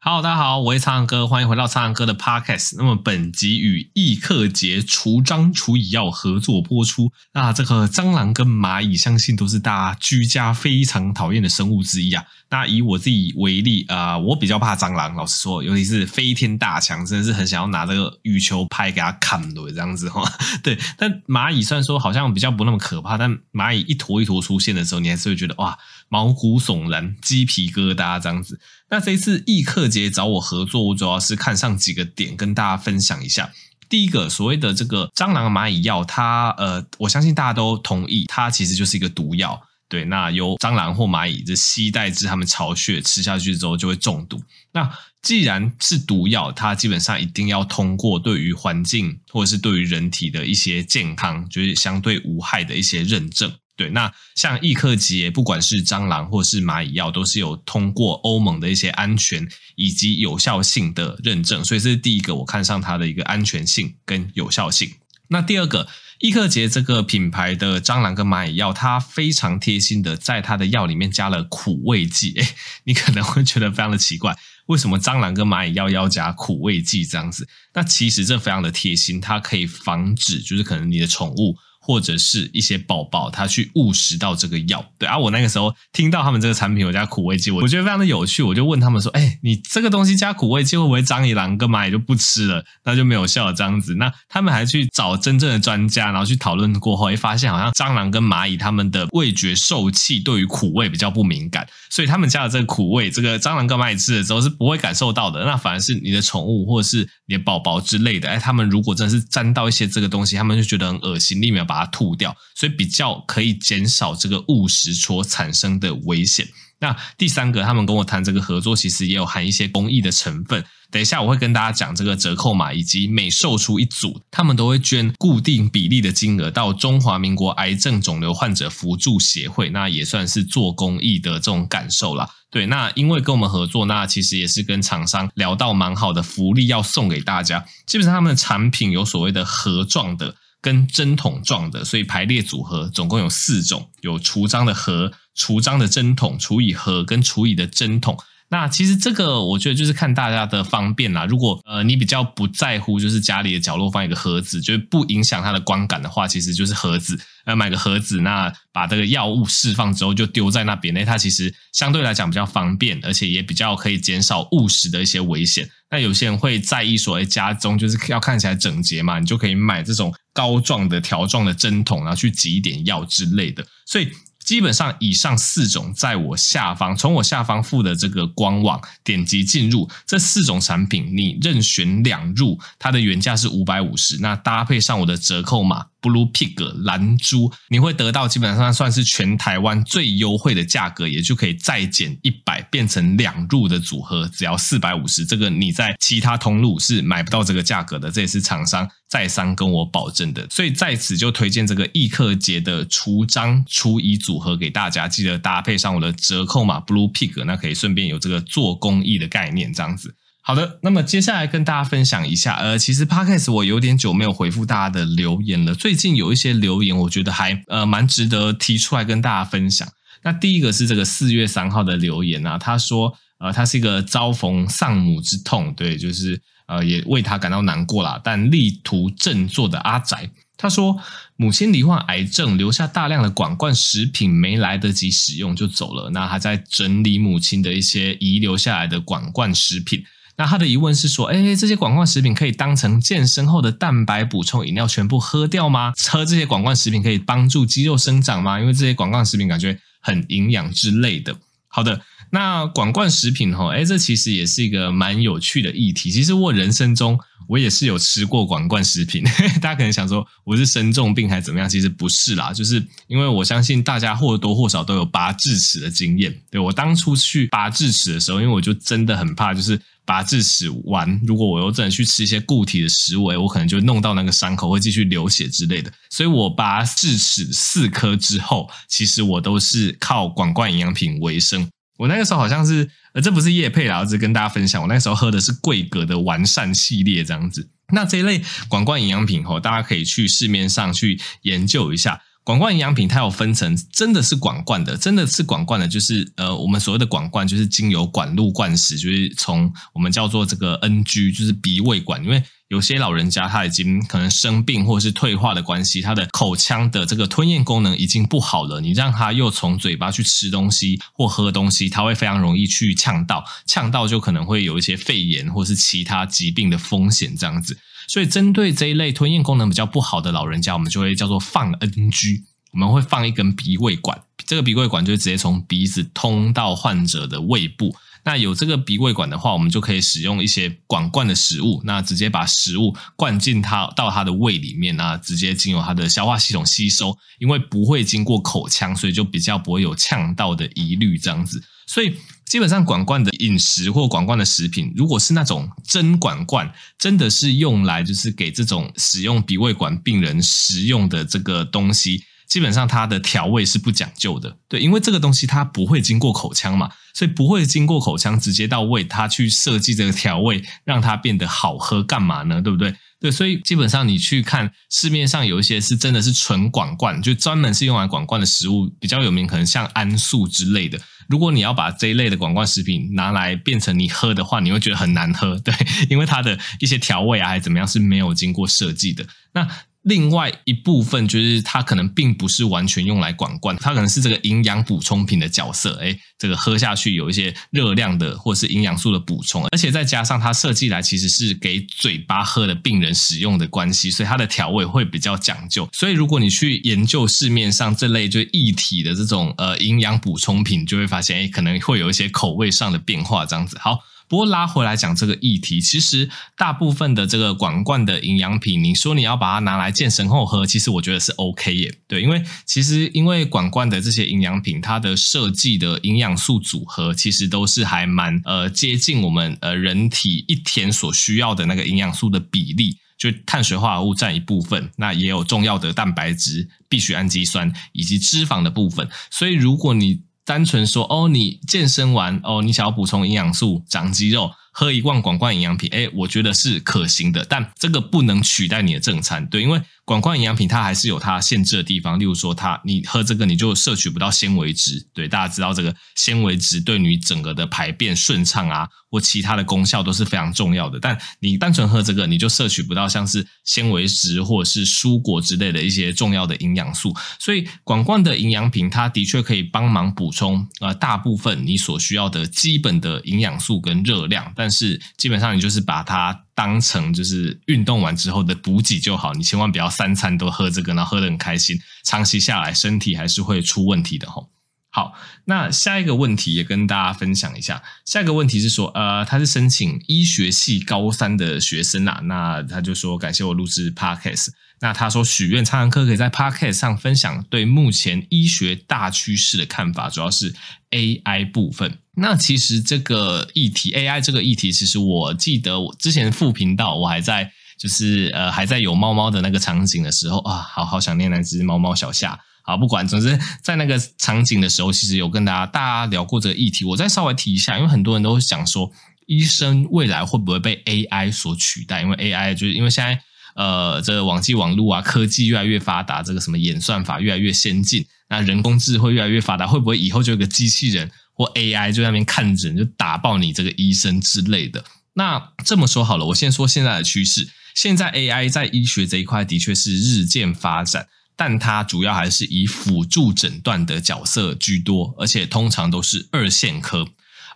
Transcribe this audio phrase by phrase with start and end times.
[0.00, 2.76] Hello，大家好，我是苍蓝鸽，欢迎回到苍蓝鸽的 Podcast。
[2.78, 7.10] 那么本集与易克节除蟑除蚁药合作播出。
[7.34, 12.24] 那这个蟑螂跟蚂蚁，相信都是大家居家非常讨厌的生物之一啊。
[12.50, 20.22] 那以我自己为例啊、我比较怕蟑螂，老实说，尤其是飞天大强，真的是很想要拿这个羽球拍给它砍的这样子哈。
[20.62, 25.76] 对，但蚂蚁虽然说好像比较不那么可怕，但蚂蚁一坨一坨出现的时候，你还是会觉得哇，
[26.08, 28.58] 毛骨悚然，鸡皮疙瘩这样子。
[28.90, 33.52] 那这一次易克节找我合作，我主要是看上几个点跟大家分享一下。
[33.88, 39.62] 第一个，所谓的这个蟑螂蚂蚁药，它呃，我相信大家都同意，它其实就是一个毒药。
[39.88, 44.38] 对，那由蟑螂或蚂蚁这携带至他们巢穴吃下去之后就会中毒。
[44.72, 44.90] 那
[45.22, 53.50] 既然是毒药，它基本上一定要通过对于环境或者是对于人体的一些健康，就是相对无害的一些认证。
[53.78, 59.46] 对，那像易克节，不管是蟑螂或是蚂蚁药，都是有通过欧盟的一些安全
[59.76, 64.90] 以及有效性的认证，所以这是第一个我看上它的一个安全性跟有效性。
[65.28, 65.86] 那第二个，
[66.18, 72.32] 易克节这个品牌的蟑螂跟蚂蚁药，它非常贴心的在它的药里面加了苦味剂。
[72.32, 72.48] 诶，
[72.82, 77.46] 你可能会觉得非常的奇怪，为什么蟑螂跟蚂蚁药要加苦味剂这样子？
[77.74, 81.56] 那其实这非常的贴心，它可以防止就是可能你的宠物。
[81.88, 105.42] 或者是一些宝宝，他去误食到这个药，对啊，我那个时候听到他们这个产品有加苦味剂，我我觉得非常的有趣，我就问他们说：“哎，你这个东西加苦味剂会不会蟑螂跟蚂蚁就不吃了，那就没有效了这样子？”那他们还去找真正的专家，然后去讨论过后，会发现好像蟑螂跟蚂蚁他们的味觉受器对于苦味比较不敏感，所以他们加了这个苦味，这个蟑螂跟蚂蚁吃的时候是不会感受到的。
[105.46, 111.77] 那反而是你的宠物或者是你的宝宝之类的，哎，他们如果真的是沾到一些这个东西，他们就觉得很恶心，立马把。
[111.78, 116.46] 把它吐掉，所以比较可以减少这个误食所产生的危险。
[116.80, 120.64] 那第三个，他们跟我谈这个合作，其实也有含一些公益的成分。
[120.90, 132.30] 等一下我会跟大家讲这个折扣码，以及每售出一组，他们都会捐固定比例的金额到中华民国癌症肿瘤患者扶助协会，那也算是做公益的这种感受啦。
[132.50, 137.66] 对，那因为跟我们合作，那其实也是跟厂商聊到蛮好的福利要送给大家。
[137.86, 140.36] 基本上他们的产品有所谓的盒状的。
[140.60, 148.18] 跟针筒状的，所以排列组合总共有四种，有除蟑的盒、除蟑的针筒、除以盒跟除以的针筒。
[148.50, 151.26] 那其实这个我觉得就是看大家的方便啦。
[151.26, 157.20] 如果呃你比较不在乎，就是家里的角落放一个盒子，就是不影响它的观感的话，其实就是盒子。
[157.44, 165.68] 呃，买个盒子，那把这个药物释放之后就丢在那边，那它其实相对来讲比较方便，而且也比较可以减少误食的一些危险。
[165.90, 173.66] 那有些人会在意说，哎，家中就是要看起来整洁嘛，你就可以买这种膏状的条状的针筒，然后去挤一点药之类的。
[173.84, 174.08] 所以。
[174.48, 185.88] 基本上以上四种，在我下方，从我下方附的这个官网点击进入这四种产品，你任选两入，它的原价是五百五十，那搭配上我的折扣码。
[186.08, 195.26] Blue Pig 蓝猪，你会得到基本上算是全台湾最优惠的价格，也就可以再减一百，变成两入的组合，只要四百五十。
[195.26, 200.46] 这个你在其他通路是买不到这个价格的，这也是厂商再三跟我保证的。
[200.48, 210.14] 所以在此就推荐这个易克节的除蟑除蚁组合给大家，记得搭配上我的折扣码 Blue Pig，那可以顺便有这个做公益的概念，这样子。
[210.48, 215.74] 好的，那么接下来跟大家分享一下，呃，其实 Podcast 我有点久没有回复大家的留言了。
[215.74, 219.86] 最近有一些留言，我觉得还呃蛮值得提出来跟大家分享。
[220.22, 230.98] 那第一个是这个四月三号的留言啊，他说，呃，他是一个遭逢丧母之痛，对，就是呃也为他感到难过啦，但力图振作的阿宅，他说
[231.36, 236.08] 母亲罹患癌症，留下大量的管罐食品没来得及使用就走了。
[236.08, 240.02] 那他在整理母亲的一些遗留下来的管罐食品。
[240.38, 245.92] 那他的疑问是说，哎，这些广罐食品可以当成健身后的蛋白补充饮料全部喝掉吗？
[246.08, 248.60] 喝这些广罐食品可以帮助肌肉生长吗？
[248.60, 251.34] 因为这些广罐食品感觉很营养之类的。
[251.66, 252.00] 好的，
[252.30, 256.12] 那广罐食品哈，哎，这其实也是一个蛮有趣的议题。
[256.12, 257.18] 其实我人生中
[257.48, 259.24] 我也是有吃过广罐食品，
[259.60, 261.68] 大家可能想说我是生重病还是怎么样？
[261.68, 266.32] 其实不是啦，就是因为我相信大家或多或少都有拔智齿的经验。
[266.48, 269.80] 对，我当初去拔智齿的时候，因为我就真的很怕，就是。
[270.08, 275.92] 拔智齿完，如果我又真的去吃一些固体的食物，我可能就弄到那个伤口会继续流血之类的。
[276.08, 281.68] 所以我拔智齿四颗之后，其实我都是靠管罐营养品为生。
[281.98, 284.80] 我那个时候好像是，呃，这不是业配啦，我只是跟大家分享。
[284.80, 287.68] 我那时候喝的是贵格的完善系列这样子。
[287.92, 292.22] 那这一类管罐营养品吼，大家可以去市面上去研究一下。
[292.48, 317.76] 管灌营养品它有分成，真的是管灌的，真的是管灌的，就是呃，我们所谓的管灌就是经由管路灌食，就是从我们叫做这个 NG，就是鼻胃管，因为有些老人家他已经可能生病或者是退化的关系，他的口腔的这个吞咽功能已经不好了，你让他又从嘴巴去吃东西或喝东西，他会非常容易去呛到，呛到就可能会有一些肺炎或是其他疾病的风险这样子。
[318.08, 322.42] 所以，针对这一类吞咽功能比较不好的老人家，我们就会叫做放 NG。
[322.72, 327.94] 我们会放一根鼻胃管，这个鼻胃管就直接从鼻子通到患者的胃部。
[328.24, 337.16] 那有这个鼻胃管的话，我们就可以使用一些管灌的食物，那直接把食物灌进他到他的胃里面，那直接经由他的消化系统吸收。
[337.38, 341.18] 因为不会经过口腔，所以就比较不会有呛到的疑虑。
[341.18, 342.14] 这样子，所以。
[342.48, 354.56] 基本上管罐的饮食或管罐的食品，如果是那种真管罐，真的是用来就是给这种使用鼻胃管病人食用的这个东西，基本上它的调味是不讲究的。
[354.68, 362.62] 对，因为这个东西它不会经过口腔嘛，所以不会经过口腔直接到胃，它去设计这个调味，让它变得好喝，干嘛呢？
[362.62, 362.94] 对不对？
[363.20, 370.98] 对，所以基本上你去看市面上有一些是真的是纯管罐，就专门是用来管罐的食物，比较有名，可能像安素之类的。
[371.28, 375.74] 如果你要把这一类的管罐食品拿来变成你喝的话，你会觉得很难喝，对，
[376.08, 379.26] 因为它的一些调味啊，还是怎么样是没有经过设计的。
[379.52, 379.68] 那
[380.02, 385.96] 另外一部分就是它可能并不是完全用来管灌，它可能是这个营养补充品的角色。
[385.96, 395.86] 诶，这个喝下去有一些热量的或是营养素的补充，而且再加上它设计来其实是给嘴巴喝的病人使用的关系，所以它的调味会比较讲究。
[395.92, 403.44] 所以如果你去研究市面上这类就液体的这种呃营养补充品，就会发现诶，可能会有一些口味上的变化。
[403.44, 404.00] 这样子好。
[404.30, 411.94] 不过拉回来讲这个议题，其实大部分的这个管灌的营养品，你说你要把它拿来健身后喝，其实我觉得是 OK 耶。
[412.06, 429.08] 对，因为其实因为管灌的这些营养品，它的设计的营养素组合，其实都是还蛮呃接近我们呃人体一天所需要的那个营养素的比例，就碳水化合物占一部分，那也有重要的蛋白质、必需氨基酸以及脂肪的部分。
[429.30, 434.50] 所以如果你单纯说哦，你健身完哦，你想要补充营养素、长肌肉。
[434.72, 474.50] 喝一罐广罐营养品，诶，我觉得是可行的，但这个不能取代你的正餐，对，因为管灌营养品它还是有它限制的地方，例如说它你喝这个你就摄取不到纤维质，对，大家知道这个纤维质对你整个的排便顺畅啊或其他的功效都是非常重要的，但你单纯喝这个你就摄取不到像是纤维质或者是蔬果之类的一些重要的营养素，所以管灌的营养品它的确可以帮忙补充呃大部分你所需要的基本的营养素跟热量，但是基本上你就是把它当成就是运动完之后的补给就好，你千万不要三餐都喝这个，然后喝得很开心，长期下来身体还是会出问题的吼。
[474.90, 475.12] 好，
[475.44, 477.84] 那下一个问题也跟大家分享一下。
[478.04, 484.48] 下一个问题是说，呃，他是申请医学系高三的学生啊，那他就说感谢我录制 Podcast。
[484.80, 490.54] 那他说许愿苍蓝鸽可以在 Podcast 上分享对目前医学大趋势的看法，主要是
[490.90, 491.98] AI 部分。
[492.16, 502.40] 那其实这个议题 AI 这个议题，其实我记得我之前副频道我还在就是呃还在有猫猫的那个场景的时候啊，好好想念那只猫猫小夏。
[502.62, 506.84] 好，不管，总之在那个场景的时候，其实有跟大家大家聊过这个议题。
[506.84, 508.92] 我再稍微提一下，因为很多人都想说，
[509.26, 512.02] 医生未来会不会被 AI 所取代？
[512.02, 513.18] 因为 AI 就是因为现在
[513.58, 521.10] 呃这个网际网络啊，科技越来越发达，这个什么演算法越来越先进，那人工智慧越来越发达，会不会以后就有个机器人？
[521.34, 524.84] 或 AI 就在那边看诊，就打爆你这个医生之类的。
[525.14, 527.48] 那这么说好了，我先说现在的趋势。
[527.74, 537.06] 现在 AI 在医学这一块的确是日渐发展，但它主要还是以辅助诊断的角色居多，而且通常都是二线科。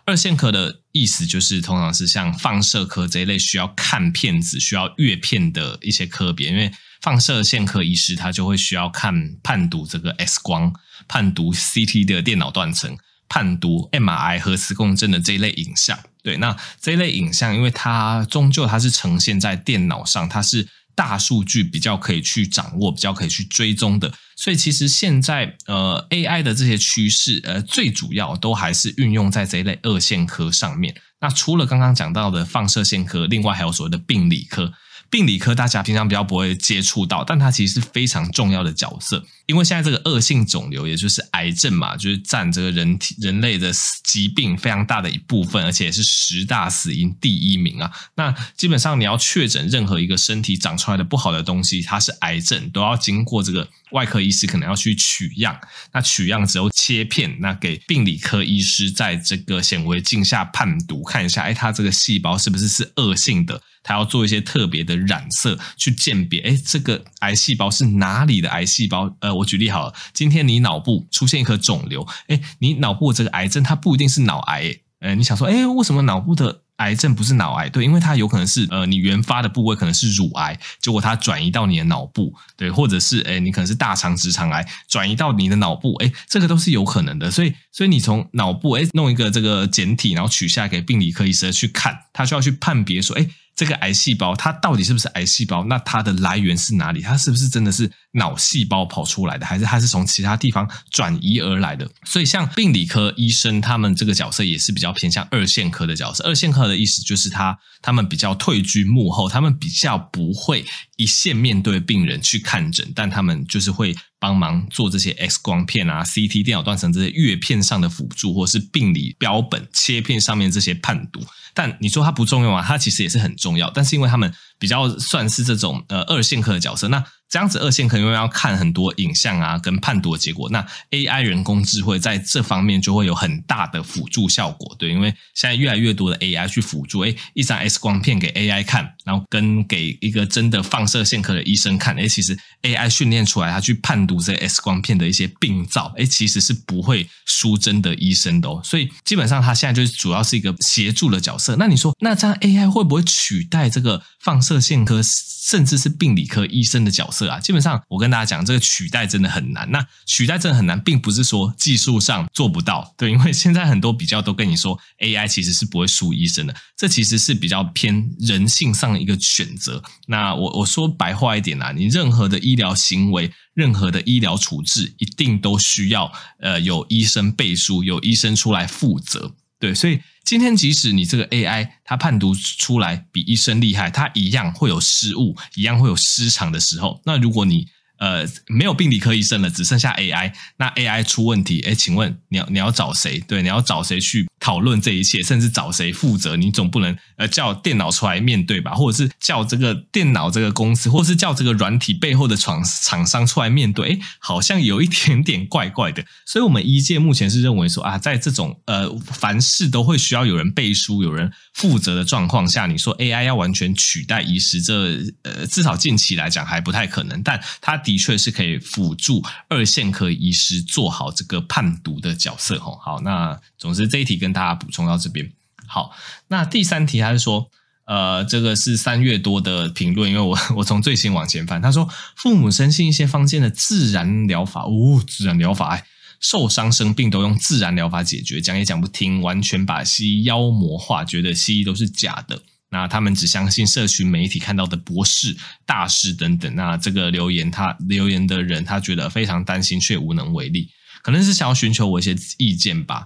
[0.05, 10.73] 二线科的意思就是通常是像放射科这一类需要看片子、需要阅片的一些科别，因为放射线科医师他就会需要看判读这个 X 光、
[11.07, 12.97] 判读 CT 的电脑断层。
[13.29, 30.95] 判读 MRI 核磁共振的这一类影像，对，那这一类影像，因为它终究它是呈现在电脑上，它是大数据比较可以去掌握，比较可以去追踪的，所以其实现在呃 AI 的这些趋势，呃最主要都还是运用在这一类二线科上面。
[31.21, 34.73] 那除了刚刚讲到的放射线科，另外还有所谓的病理科。
[35.13, 39.23] 病理科大家平常比较不会接触到，但它其实是非常重要的角色。
[39.45, 43.71] 因为现在这个恶性肿瘤，也就是癌症嘛，就是占这个人体人类的
[44.03, 47.91] 疾病非常大的一部分，而且也是十大死因第一名啊。
[48.15, 55.55] 那基本上你要确诊任何一个身体长出来的不好的东西，它是癌症，都要经过这个外科医师可能要去取样。
[55.91, 63.61] 那取样之后切片，那给病理科医师在这个显微镜下判读，看一下，哎，它这个细胞是不是是恶性的？
[63.85, 69.15] 他要做一些特别的染色去鉴别，哎，这个癌细胞是哪里的癌细胞？
[69.19, 77.69] 呃，我举例好了，今天你脑部出现一颗肿瘤，哎，你脑部这个癌症它不一定是脑癌，呃，你想说，哎，为什么脑部的癌症不是脑癌？
[77.69, 87.29] 对，因为它有可能是呃，你原发的部位可能是乳癌，结果它转移到你的脑部，对，或者是哎，你可能是大肠直肠癌转移到你的脑部，哎，这个都是有可能的。
[87.29, 93.27] 所以， 所以你从脑部哎弄一个这个检体，然后取下来给病理科医生去看，他需要去判别说，哎。
[93.55, 95.63] 这个癌细胞它到底是不是癌细胞？
[95.65, 97.01] 那它的来源是哪里？
[97.01, 101.89] 它是不是真的是脑细胞跑出来的，还是它是从其他地方转移而来的？
[102.05, 106.23] 所以，像病理科医生他们这个角色也是比较偏向二线科的角色。
[106.23, 110.65] 二线科的意思就是他他们比较退居幕后，他们比较不会
[110.97, 121.19] 一线面对病人去看诊，但他们就是会帮忙做这些 X 光片啊、CT 电脑断层这些阅片上的辅助，或是病理标本切片上面这些判读。
[121.53, 122.63] 但你说它不重要啊？
[122.65, 127.03] 它其实也是很重要，但是因为他们比较算是这种呃二线科的角色，那。
[127.33, 151.55] 这样子二线可能因为要看很多影像啊，跟判读的结果，那 AI 人工智慧在这方面就会有很大的辅助效果，对，因为现在越来越多的 AI 去辅助，诶，一张 X 光片给 AI 看，然后跟给一个真的放射线科的医生看，诶，其实 AI 训练出来，他去判读这 X 光片的一些病灶，诶，其实是不会输真的医生的哦，所以基本上他现在就是主要是一个协助的角色。
[151.55, 157.22] 那你说，那这样 AI 会不会取代这个放射线科，甚至是病理科医生的角色？
[157.29, 159.69] 啊，基本上我跟大家讲，这个取代真的很难。
[159.71, 166.55] 那取代真的很难，并不是说技术上做不到，对，因为现在很多比较都跟你说，AI 其实是不会输医生的。
[166.77, 169.81] 这其实是比较偏人性上的一个选择。
[170.07, 179.33] 那我我说白话一点啊，你任何的医疗行为，任何的医疗处置，一定都需要呃有医生背书，有医生出来负责。
[179.59, 187.01] 对，所以今天即使你这个 AI 它判读出来比医生厉害，它一样会有失误，一样会有失常的时候。
[187.05, 187.67] 那如果你
[188.03, 190.33] 呃，没有病理科医生了，只剩下 AI。
[190.57, 193.17] 那 AI 出问题，哎，请问你要你要找谁？
[193.21, 196.35] 对，你要找谁去讨论这一切，甚至找谁负责？
[196.35, 198.73] 你总不能呃叫电脑出来面对吧？
[198.73, 203.93] 或者是叫这个电脑这个公司，或者是叫这个软体背后的厂厂商出来面对？
[203.93, 206.03] 哎，好像有一点点怪怪的。
[206.25, 214.73] 所以，我们医界目前是认为说啊，在这种呃凡事都会需要有人背书、有人负责的状况下，你说 AI 要完全取代医师，这
[215.21, 217.23] 呃至少近期来讲还不太可能。
[217.23, 222.75] 但它的的确是可以辅助二线科医师做好这个判读的角色吼。
[222.83, 225.31] 好，那总之这一题跟大家补充到这边。
[225.67, 225.95] 好，
[226.29, 227.51] 那第三题他是说，
[227.85, 235.85] 呃，这个是三月多的评论，因为我 我从最新往前翻，他说父母深信一些坊间的自然疗法，哦，自然疗法，哎，
[236.19, 242.41] 受伤生病都用自然疗法解决，讲也讲不听，完全把西医妖魔化，觉得西医都是假的。
[242.73, 246.55] 那他们只相信社群媒体看到的博士、大师等等。
[246.55, 250.71] 那这个留言，他留言的人，他觉得非常担心，却无能为力，
[251.03, 253.05] 可能是想要寻求我一些意见吧。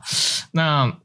[0.51, 0.97] 那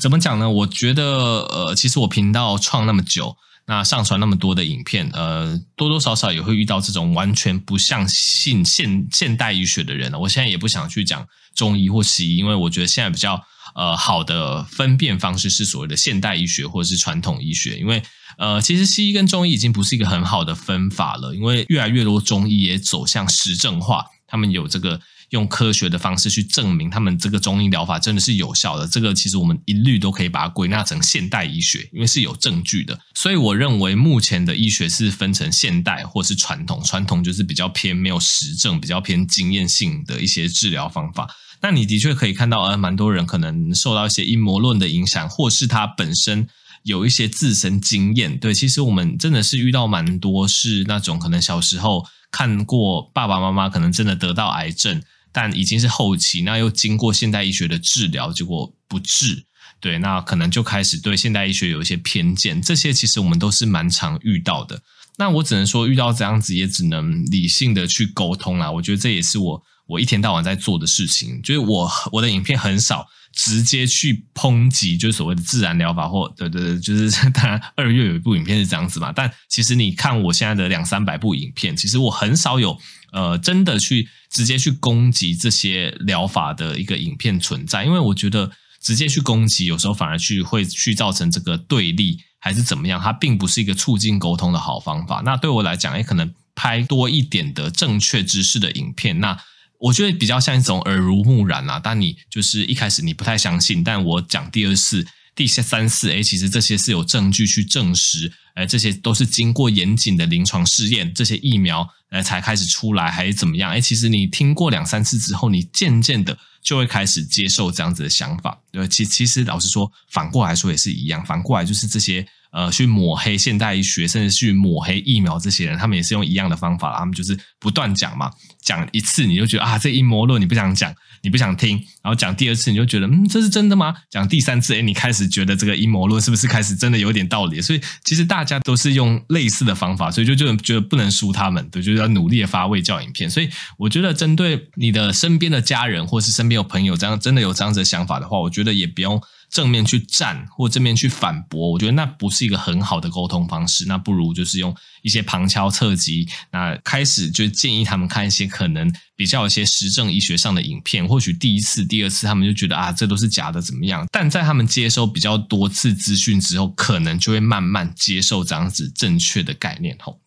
[0.00, 0.48] 怎么讲呢？
[0.48, 3.36] 我觉得，呃，其实我频道创那么久，
[3.66, 10.10] 那上传那么多的影片，呃，多多少少也会遇到这种完全不相信现现代医学的人。
[10.20, 13.44] 我现在也不想去讲中医或西医，因为我觉得现在比较。
[13.74, 18.02] 呃，好的分辨方式是所谓的现代医学或者是传统医学，因为
[18.38, 25.00] 呃，其实西医跟中医已经不是一个很好的分法了，因为越来越多中医也走向实证化，他们有这个
[25.34, 33.00] 用科学的方式去证明他们这个中医疗法真的是有效的，这个其实我们一律都可以把它归纳成现代医学，因为是有证据的。
[33.14, 41.28] 所以我认为目前的医学是分成现代或是传统，传统就是比较偏没有实证、比较偏经验性的一些治疗方法。
[41.62, 46.46] 那你的确可以看到，呃，蛮多人可能受到一些阴谋论的影响，或是他本身
[46.84, 48.38] 有一些自身经验。
[48.38, 55.02] 对，其实我们真的是遇到蛮多是那种可能小时候看过爸爸妈妈可能真的得到癌症，
[55.34, 59.44] 但已经是后期，那又经过现代医学的治疗，结果不治。
[59.80, 62.62] 对，那可能就开始对现代医学有一些偏见。
[62.62, 64.80] 这些其实我们都是蛮常遇到的。
[65.18, 68.70] 那我只能说，遇到这样子也只能理性的去沟通啦。
[68.70, 69.62] 我觉得这也是我。
[69.86, 79.12] 我一天到晚在做的事情，就是我我的影片很少直接去抨击，就是所谓的自然疗法，或对对对，就是 当然二月有一部影片是这样子嘛。
[79.12, 82.80] 但其实你看我现在的两三百部影片，其实我很少有
[83.14, 88.50] 呃真的去直接去攻击这些疗法的一个影片存在，因为我觉得
[88.82, 95.22] 直接去攻击，有时候反而去会去造成这个对立，还是怎么样，它并不是一个促进沟通的好方法。
[95.24, 99.38] 那对我来讲，也可能拍多一点的正确知识的影片，那。
[99.80, 113.70] 我觉得比较像一种耳濡目染啊，但你就是一开始你不太相信，但我讲第二次、第三次，诶，其实这些是有证据去证实，诶，这些都是经过严谨的临床试验，这些疫苗呃才开始出来，还是怎么样？
[113.70, 118.60] 哎，其实你听过两三次之后，你渐渐的就会开始接受这样子的想法。
[118.70, 122.26] 对，其其实老实说，反过来说也是一样，反过来就是这些。
[122.54, 128.30] 呃，去抹黑现代医学，甚至去抹黑疫苗，这些人他们也是用一样的方法，他们就是不断讲嘛，
[128.62, 130.94] 讲一次你就觉得啊，这阴谋论你不想讲，
[131.24, 133.92] 你不想听，然后讲第二次你就觉得嗯，这是真的吗？
[134.08, 137.60] 讲第三次，诶，你开始觉得这个阴谋论是不是开始真的有点道理？
[137.60, 143.28] 所以其实大家都是用类似的方法，所以就就觉得不能输他们，对，就是要努力的发卫教影片。
[143.28, 149.20] 所以我觉得针对你的身边的家人或是身边有朋友这样真的有这样子的想法的话，我觉得也不用。
[149.54, 153.84] 正面去站或正面去反驳，我觉得那不是一个很好的沟通方式。
[153.86, 161.06] 那不如就是用一些旁敲侧击，那开始就建议他们看一些可能比较有些实证医学上的影片。
[161.06, 164.04] 或许第一次、第二次他们就觉得啊，这都是假的，怎么样？
[164.10, 169.96] 但在他们接收比较多次资讯之后，可能就会慢慢接受这样子正确的概念。
[170.00, 170.18] 吼，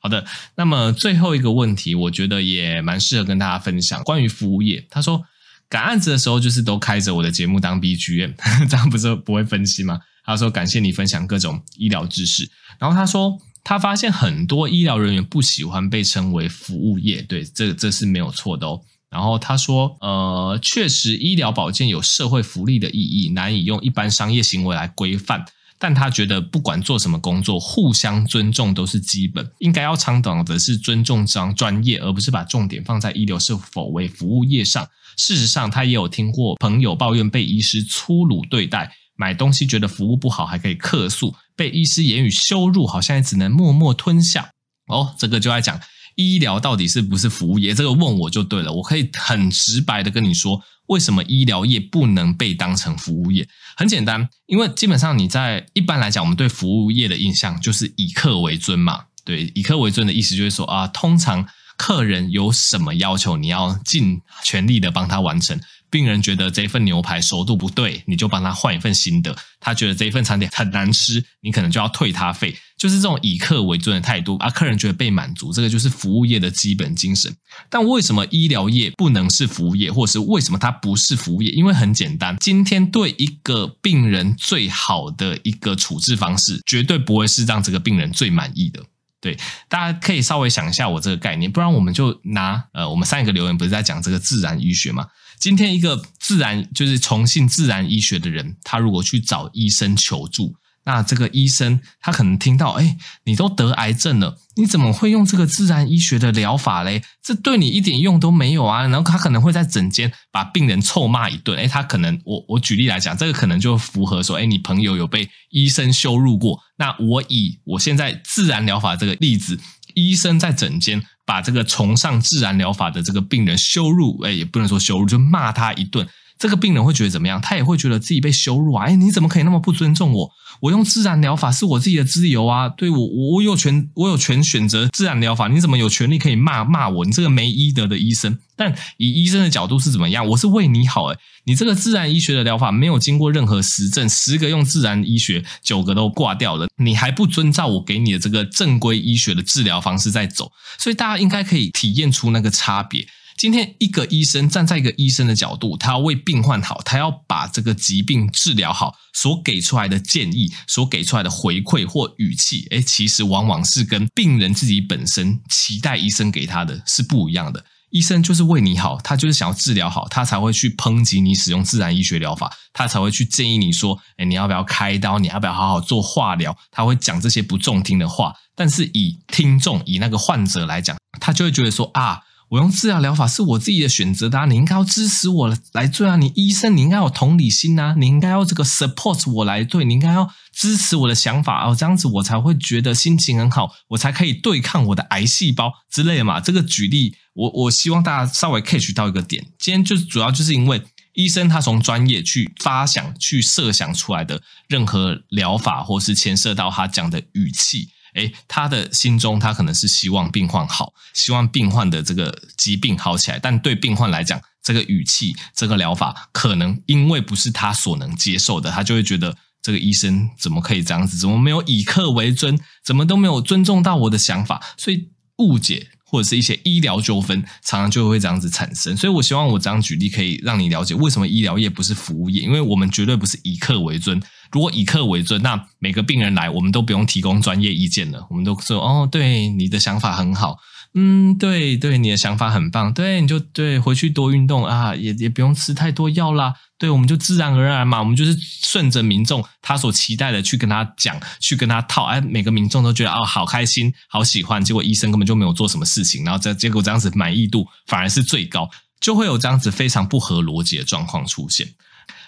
[0.00, 0.26] 好的。
[0.56, 4.84] 那么最后一个问题，我觉得也蛮适合跟大家分享，关于服务业。
[4.90, 5.24] 他说。
[5.72, 8.34] 赶案子的时候，就是都开着我的节目当 BGM，
[8.68, 9.98] 这样不是不会分心吗？
[10.22, 12.46] 他说：“感谢你分享各种医疗知识。”
[12.78, 25.46] 然后他说：“他发现很多医疗人员不喜欢被称为服务业，对，这这是没有错的哦。”然后他说：“呃，确实，医疗保健有社会福利的意义，难以用一般商业行为来规范。
[25.82, 44.52] 但他觉得，不管做什么工作，互相尊重都是基本，应该要倡导的是尊重专专业，而不是把重点放在医疗是否为服务业上。”事实上，他也有听过朋友抱怨被医师粗鲁对待，买东西觉得服务不好还可以客诉，被医师言语羞辱，好像也只能默默吞下。
[44.86, 45.80] 哦，这个就要讲
[46.16, 47.74] 医疗到底是不是服务业？
[47.74, 53.48] 这个问我就对了，我可以很直白的跟你说，为什么医疗业不能被当成服务业？
[53.76, 59.04] 很简单，因为基本上你在一般来讲，我们对服务业的印象就是以客为尊嘛。
[59.24, 61.46] 对，以客为尊的意思就是说啊，通常。
[61.78, 65.58] 客人有什么要求，你要尽全力的帮他完成。
[65.92, 69.36] 病人觉得这份牛排熟度不对，你就帮他换一份新的。
[69.60, 72.56] 他觉得这一份餐点很难吃，你可能就要退他费。
[72.78, 77.32] 就是这种以客为尊的态度，而客人觉得被满足，这个就是服务业的基本精神。
[77.68, 81.52] 但为什么医疗业不能是服务业，或是为什么它不是服务业？
[81.52, 88.82] 因为很简单，今天对一个病人最好的一个处置方式，绝对不会是让这个病人最满意的。
[89.22, 95.06] 对，大家可以稍微想一下我这个概念，不然我们就拿呃，我们上一个留言不是在讲这个自然医学吗？
[95.38, 100.54] 今天一个自然就是崇信自然医学的人，他如果去找医生求助。
[100.84, 107.02] 那这个医生他可能听到，哎，你都得癌症了，你怎么会用这个自然医学的疗法嘞？
[107.22, 108.82] 这对你一点用都没有啊！
[108.82, 116.58] 然后他可能会在诊间把病人臭骂一顿，哎，他可能我我举例来讲，这个可能就符合说，哎，你朋友有被医生羞辱过。
[116.78, 119.60] 那我以我现在自然疗法这个例子，
[119.94, 126.08] 医生在诊间把这个崇尚自然疗法的这个病人羞辱，哎，也不能说羞辱，就骂他一顿。
[126.42, 127.40] 这个病人会觉得怎么样？
[127.40, 128.86] 他也会觉得自己被羞辱啊！
[128.86, 130.28] 哎，你怎么可以那么不尊重我？
[130.60, 135.46] 我用自然疗法是我自己的自由啊，对我，我有权，我有权选择自然疗法。
[135.46, 137.04] 你怎么有权利可以骂骂我？
[137.04, 138.36] 你这个没医德的医生！
[138.56, 140.26] 但以医生的角度是怎么样？
[140.30, 153.06] 我是为你好，诶，你这个自然医学的疗法没有经过任何实证，十个用自然医学，九个都挂掉了，你还不遵照我给你的这个正规医学的治疗方式在走，所以大家应该可以体验出那个差别。
[153.36, 167.64] 今天一个医生站在一个医生的角度，他要为病患好，他要把这个疾病治疗好，所给出来的建议，所给出来的回馈或语气，诶，其实往往是跟病人自己本身期待医生给他的是不一样的。
[167.90, 175.18] 医生就是为你好，他就是想要治疗好，他才会去抨击你使用自然医学疗法，他才会去建议你说，诶，你要不要开刀？
[175.18, 176.56] 你要不要好好做化疗？
[176.70, 178.34] 他会讲这些不中听的话。
[178.54, 182.20] 但是以听众，以那个患者来讲，他就会觉得说啊。
[182.52, 186.16] 我用治疗疗法是我自己的选择的啊，你应该要支持我来做啊！
[186.16, 187.94] 你医生，你应该有同理心啊！
[187.96, 196.40] 你应该要这个 support 我来对，你应该要支持我的想法哦，这样子我才会觉得心情很好，我才可以对抗我的癌细胞之类的嘛。
[196.40, 199.42] 这个举例，我我希望大家稍微 catch 到一个点。
[199.58, 200.82] 今天就是主要就是因为
[201.14, 221.16] 医生他从专业去发想、去设想出来的任何疗法，或是牵涉到他讲的语气，诶，他的心中他可能是希望病患好，希望病患的这个疾病好起来，但对病患来讲，这个语气、这个疗法，可能因为不是他所能接受的，他就会觉得这个医生怎么可以这样子？
[221.16, 222.58] 怎么没有以客为尊？
[222.84, 224.62] 怎么都没有尊重到我的想法？
[224.76, 225.88] 所以误解。
[226.12, 228.94] 或者是一些医疗纠纷，常常就会这样子产生。
[228.94, 234.22] 所以我希望我这样举例可以让你了解为什么医疗业不是服务业，因为我们绝对不是以客为尊。
[234.50, 240.58] 如果以客为尊，那每个病人来，我们都不用提供专业意见了，我们都说哦，对，你的想法很好。
[240.94, 242.92] 嗯，对对，你的想法很棒。
[242.92, 246.54] 对，你就对，回去多运动啊，也也不用吃太多药啦。
[246.76, 252.04] 对，我们就自然而然嘛，我们就是顺着民众他所期待的去跟他讲，去跟他套。
[252.04, 254.62] 哎，每个民众都觉得哦，好开心，好喜欢。
[254.62, 258.68] 结果医生根本就没有做什么事情，然后这结果这样子满意度反而是最高，
[259.00, 261.68] 就会有这样子非常不合逻辑的状况出现。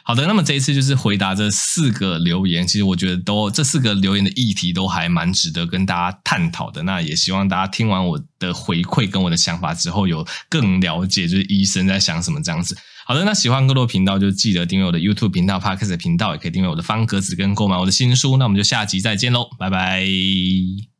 [0.06, 6.82] 好的，那么这一次就是回答这四个留言，其实我觉得都这四个留言的议题都还蛮值得跟大家探讨的。
[6.82, 12.76] 那也希望大家听完我的回馈跟我的想法之后，有更了解就是医生在想什么这样子。
[13.06, 18.36] 好的，那喜欢更多频道就记得订阅我的 YouTube 频道、Podcast 频道，也可以订阅我的方格子跟购买我的新书。
[18.36, 20.93] 那我们就下集再见喽，拜拜。